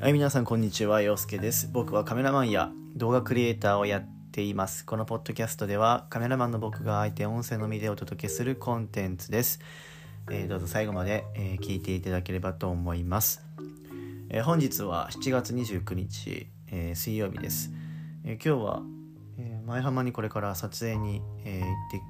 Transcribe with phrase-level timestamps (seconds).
[0.00, 1.68] はい、皆さんこんにちは、陽介です。
[1.70, 4.86] 僕はカメラマンや動画クリエイターをやっています。
[4.86, 9.60] このポッドキャストではカメラマンの僕が相手音声のみでお届けするコンテンツです。
[10.30, 13.42] えーどうぞ最後まで、えー聞いていただければと思います。
[14.30, 17.70] えー本日は7月29日、えー水曜日です。
[18.24, 18.82] えー今日は、
[19.36, 22.00] えー前浜にこれから撮影に、えー行って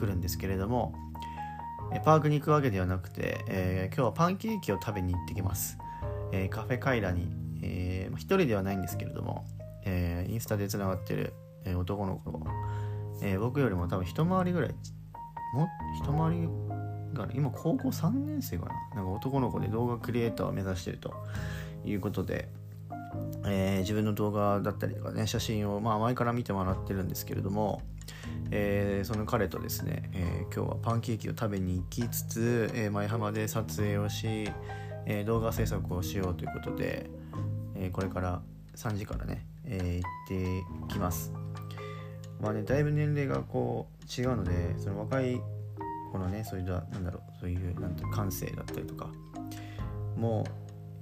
[0.00, 0.96] くるんですけれども、
[1.94, 5.78] えパークに行くわけではなくて、えー今日はパンケーキを食べに行ってきます。
[6.32, 7.28] えーカフェカイラに、
[7.62, 9.46] えー一人ではないんですけれども、
[9.84, 11.32] えーインスタでつながってる、
[11.64, 12.42] えー男の子、
[13.22, 14.74] えー僕よりも多分一回りぐらい
[15.54, 15.68] も
[16.02, 16.48] 一回り
[17.12, 18.96] が今高校3年生かな？
[18.96, 21.12] なんか男の子で動画クリエイターを目指してると
[21.84, 22.48] いうことで、
[23.46, 27.82] えー自分の動画だったりとかね写真を、まあ、前から見てもらってるんですけれども、
[28.50, 34.50] えーその彼とですね、えー今日はパンケーキを食べに行きつつ、えー舞浜で撮影をし、
[35.06, 37.10] えー動画制作をしようということで、
[37.74, 38.40] えーこれから
[38.76, 41.32] 3時からね、えー行ってきます。
[42.40, 45.40] まあね、だいぶ年齢がこう違うのでその若い
[46.10, 49.10] 子のねそういうなんだろうそういうなんて感性だったりとか
[50.16, 50.44] も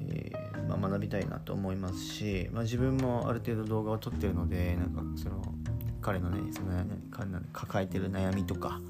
[0.01, 5.43] う、えーまあ、学びたいなと思いますし、まあ、自分もある程度動画を撮ってるのでなんかその
[6.01, 6.69] 彼のねその
[7.11, 8.81] 彼の抱えてる悩みとか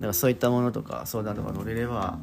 [0.00, 2.18] なんかそういったものとか相談とか乗れれば、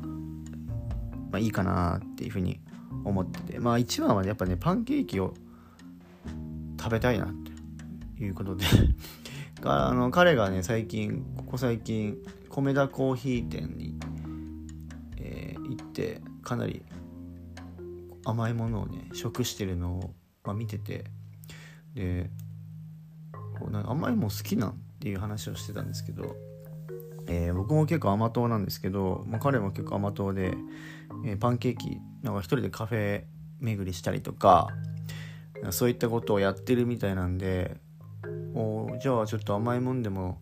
[1.32, 2.60] まあ、いいかなっていうふうに
[3.04, 3.60] 思ってて。
[3.60, 5.34] まあ一番はやっぱねパンケーキを
[6.80, 7.30] 食べたいなっ
[8.18, 8.66] ていうことで。
[9.64, 14.00] あの彼がね最近ここ最近米田コーヒー店に、
[15.18, 16.82] えー行ってかなり
[18.26, 20.14] 甘いものをね食してるのを、
[20.44, 21.06] まあ、見てて。
[21.94, 22.30] で
[23.60, 26.36] こうなんか甘いもん好きなんっていう話をしてたんですけど、
[27.30, 30.58] えー僕も結構甘党なんですけど、まあ、彼も結構甘党で、
[31.26, 33.24] えーパンケーキなんか一人でカフェ
[33.60, 34.70] 巡りしたりとか
[35.72, 37.78] そういったことをやってるみたいなんで
[38.54, 40.42] おじゃあちょっと甘いもんでも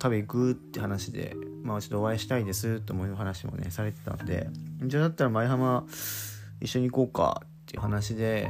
[0.00, 4.48] 食べ行くって話でまあちょっとお会いしたいですという話もねされてたんで
[4.82, 5.84] じゃあだったら舞浜
[6.60, 8.48] 一緒に行こうかっていう話で、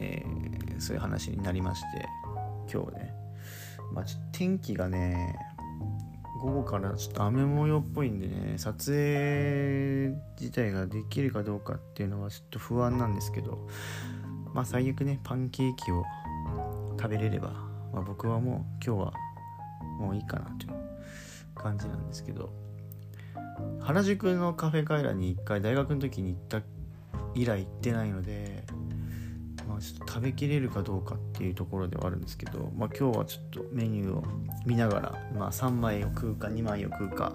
[0.00, 2.06] えーそういう話になりまして
[2.72, 3.12] 今日ね。
[3.92, 5.34] まあ天気がね
[6.40, 13.66] 午後からちょっと雨模様っぽいんでね撮影自体ができるかどうかっていうのはちょっと不安なんですけど
[14.54, 16.04] まあ最悪ねパンケーキを
[16.96, 17.50] 食べれれば、
[17.92, 19.12] まあ、僕はもう今日は
[19.98, 20.74] もういいかなという
[21.54, 22.50] 感じなんですけど
[23.80, 26.62] 原宿のカフェカイラに一回大学の時に行った
[27.34, 28.64] 以来行ってないので、
[29.68, 34.24] まあ、ちょっと食べきれるかどうかっていうところではあるんですけど、まあ、今日はちょっとメニューを
[34.66, 37.34] 見ながら、まあ、3枚を食うか2枚を食うか。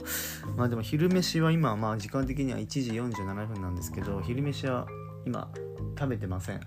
[0.58, 4.88] まあでも昼飯は今まあ時間的には1時47分なんですけど昼飯は
[5.26, 5.50] 今
[5.98, 6.62] 食べてません、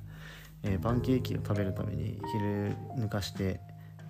[0.62, 3.60] えーパンケーキを食べるために昼抜かして、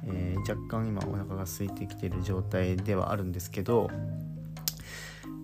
[0.05, 3.91] えー若干今お腹が空いてきてる状態ではあるんですけど、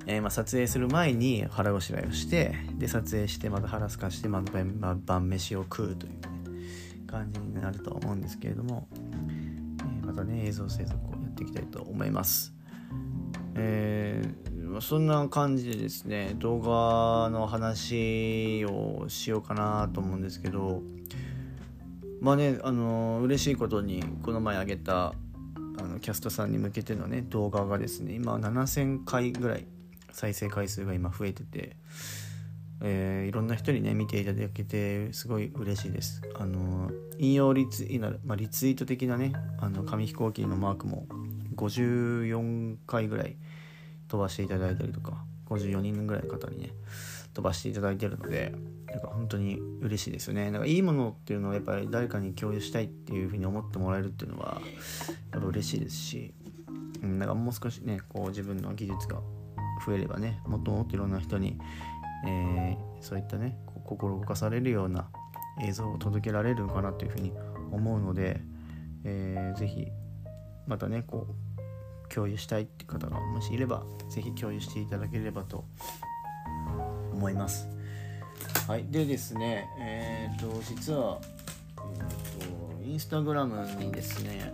[0.06, 4.52] えーまあ、撮影する前に腹ごしらえをしてで撮影してまた腹すかしてまた
[5.04, 6.18] 晩,、飯を食うという、ね、
[7.06, 12.52] 感じになると思うんですけれども、えーまたね映像制作をやっていきたいと思います。
[13.54, 20.80] えーそんな感じでですね動画の話をしようかなと思うんですけど
[22.20, 25.12] まあねあの嬉しいことにこの前あげた
[25.78, 29.66] あのキャストさんに向けてのね動画がですね今7000回ぐらい
[30.12, 31.76] 再生回数が今増えてて、
[32.80, 36.20] えーいろんな人にね見ていただけてすごい嬉しいです。
[36.34, 41.06] あの引用リツイ,、まあ、リツイート的なねあの紙飛行機のマークも
[41.56, 43.36] 54回ぐらい
[44.08, 46.70] 飛ばしていただいたりとか54人ぐらいの方にね
[47.32, 48.52] 飛ばしていただいてるので
[48.90, 50.50] なんか本当に嬉しいですよね。
[50.50, 54.60] なんかいいものっていうのをやっぱり誰かに共有したいっていうふうに思ってもらえるっていうのは
[55.32, 56.34] やっぱ嬉しいですし、
[57.02, 59.20] うん、なんかもう少しねこう自分の技術が
[59.84, 61.58] 増えればねもっともっといろんな人に、
[62.26, 65.08] えーそういったね心動かされるような
[65.60, 67.32] 映像を届けられるのかなというふうに
[67.72, 68.40] 思うので、
[69.04, 69.88] えーぜひ
[70.68, 75.64] またねこう共有したいって方がもしいればぜひ共有していただければと
[77.12, 77.68] 思います。
[78.66, 81.20] はい、でですね、えっ、と実は、
[81.76, 84.52] えー、とインスタグラムにですね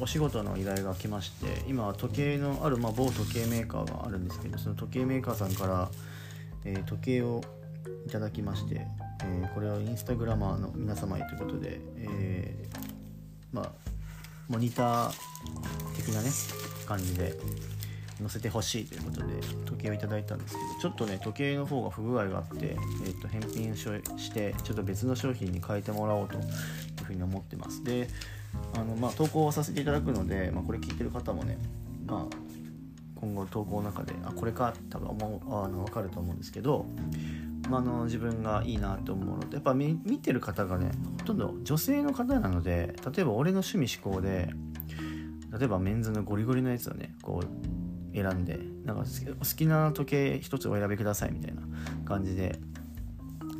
[0.00, 5.90] お仕事の依頼が来まして今は時計のある、まあ、某時計メーカーがあるんですけどその時計メーカーさんから、
[6.64, 7.42] えー時計を
[8.06, 8.86] いただきまして、
[9.24, 12.78] えーこれはインスタグラマーの皆様へということで、えー
[13.52, 13.70] まあ
[14.48, 15.12] モニター
[15.96, 16.30] 的なね
[16.86, 17.34] 感じで、
[18.20, 19.26] 載せてほしいということで
[19.64, 26.42] 時計をいただいたんですけどちょっとね時計の方が不具合があって、えー、と返品してちょっと別の商品に変えてもらおうという
[27.04, 27.82] ふうに思ってます。
[27.82, 28.08] で
[28.74, 31.58] あの、まあ、投稿させていただくので、まあ、これ聞いてる方もね、
[32.06, 32.36] まあ、
[33.20, 36.86] 今後投稿の中であこれか多分思うあの分かると思うんですけど、
[37.68, 44.50] まあ、の自分がいいなと思うのでやっぱ見てる方がねほとんど女性の方なので例えば俺の趣味思考で
[45.52, 51.62] 例えばメンズのゴリゴリのやつをねこう選んでなんか好きな時計一つお選びくださいみたいな
[52.04, 52.58] 感じで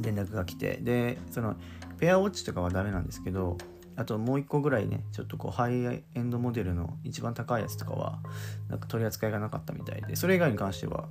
[0.01, 1.57] 連絡が来てでその
[1.99, 3.59] ペアウォッチとかはダメなんですけど
[3.97, 8.19] あともう一個ぐらいねちょっとこうハイエンドモデルの一番高いやつとかは
[8.69, 11.09] なんか取り扱いがなかったみたいでそれ以外に関しては、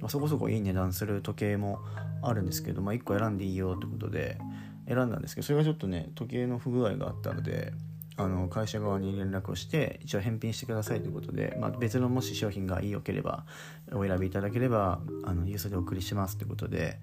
[0.00, 1.80] まあ、そこそこいい値段する時計も
[2.22, 4.38] あるんですけど、まあ、1個選んでいいよってことで
[4.86, 7.72] 選んだんですけどそれがちょっとね時計の不具合があったので
[8.16, 13.44] あの会社側に連絡をして一応返品してくださいということで、まあ、別のもし商品がいいよければ
[13.92, 16.98] お選びいただければあの郵送でお送りしますということで、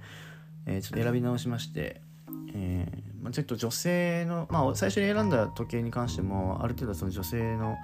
[0.66, 2.02] えー、ちょっと選び直しまして、
[2.54, 7.76] えーま、ちょっと女性の、まあ、最初に選んだ時計に関してもある程度その女性の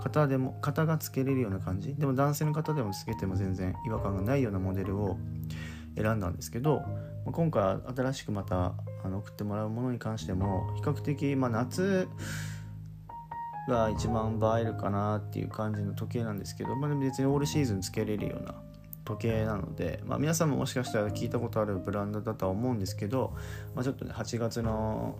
[0.00, 1.96] 方でも型がつけれるような感じ。
[1.96, 5.18] でも男性の方でもつけても全然違和感がないようなモデルを
[5.96, 6.80] 選んだんですけど
[7.24, 8.74] まあ今回新しくまた
[9.04, 12.08] あの送ってもらうものに関しても比較的、まあ、夏
[13.68, 18.54] が一番映えるかなっていう感じの時計なんですけど、まあ、別にオールシーズンつけれるような
[19.04, 23.34] 時計なので、まあ、皆さんももしかしたら聞いたことあるブランドだとは思うんですけど、
[23.74, 25.16] まあ、ちょっとね8月の、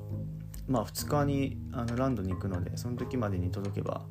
[0.67, 4.03] まあ、2日にあのランドに行くのでその時までに届けば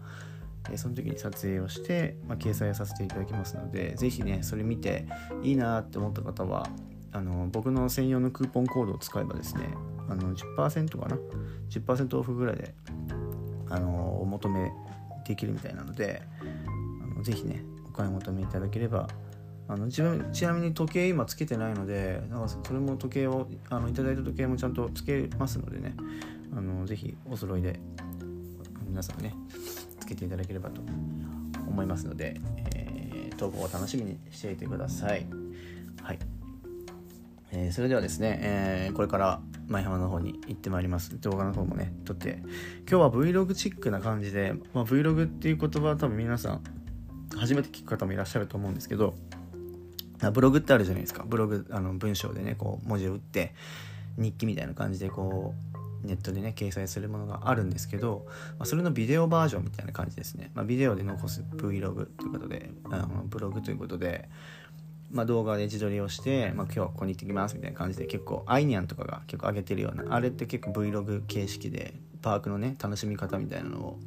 [0.71, 5.07] えその時に撮影をして、まあ、掲載をさせていただきますので是非ねそれ見て
[5.41, 6.67] いいなって思った方は
[7.11, 9.69] あの僕の専用のクーポンコードを使えばですね
[10.09, 11.17] あの10%かな
[11.69, 12.73] ？10%オフぐらいで
[13.69, 14.71] あのお求め
[15.25, 19.07] できるみたいなのであのぜひねお買い求めいただければ
[19.67, 25.95] あの自分ちなみに時計今つけてないのでなんかそれも時計をあのいただいた時計もちゃんとつけますのでね。
[26.55, 27.79] あのぜひお揃いで
[28.87, 29.33] 皆さんね
[29.99, 30.81] つけていただければと
[31.67, 32.39] 思いますので、
[32.75, 35.25] えー、投稿を楽しみにしていてください。
[36.01, 36.19] はい。
[37.51, 41.19] えー、それではですね、えー、これから舞浜の方に行ってまいります。
[41.21, 42.39] 動画の方もね撮って。
[42.87, 46.63] 今日は Vlog チックな感じで、まあ、Vlog っていう言葉は多分皆さん
[47.35, 49.15] 初めて聞く方もいらっしゃると思うんですけど
[50.31, 51.23] ブログってあるじゃないですか。
[51.25, 53.53] ブログあの文章でねこう文字を打って
[54.17, 55.53] 日記みたいな感じでこ
[56.03, 58.25] うネットでね掲載するものがあるんですけど、
[58.59, 64.29] まあ、それのビデオバージョンみたいな感じですね、まあ、ビデオで残す Vlog ということであのブログということで
[65.11, 71.93] まあ、動画で自撮りをして、まあ、今日はここに行ってきますみたいな感じで結構アイニャンとかが結構上げてるようなあれって結構 Vlog 形式で
[72.23, 73.99] パークのね楽しみ方みたいなのを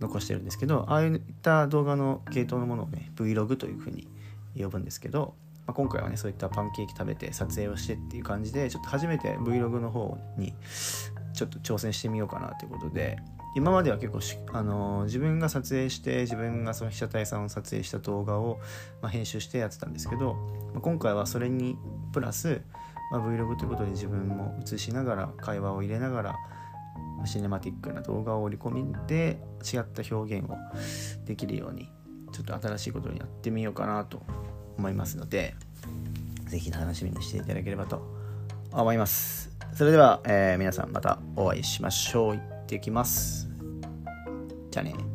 [0.00, 4.08] 残してるんですけどああいった動画の系統のものをね Vlog というふうに
[4.56, 5.34] 呼ぶんですけど、
[5.66, 10.54] まあ、今回はねそういったパンケーキ食べて撮影をしてっていう感じでちょっと初めて Vlog の方に
[11.34, 13.18] ちょっと挑戦してみようかなということで
[13.54, 14.20] 今までは結構
[14.58, 18.60] あの自分が撮影して自分がその被写体さんを撮影した動画を、
[19.02, 20.34] まあ、編集してやってたんですけど、
[20.72, 21.76] まあ、今回はそれに
[22.12, 22.62] プラス、
[23.10, 26.36] まあ、Vlog ということで自分も映しながら会話を入れながら
[27.26, 30.56] シネマティックな動画を織り込みで違った表現を
[31.26, 31.88] できるように
[32.32, 34.22] ちょっと新しいことにやってみようかなと
[34.82, 35.54] 思いますので
[36.48, 38.02] 是非楽しみにしていただければと
[38.72, 39.50] 思います。
[39.74, 42.36] それでは、えー、皆さんまたお会いしましょう。
[42.36, 43.48] 行ってきます。
[44.70, 45.11] じゃあね。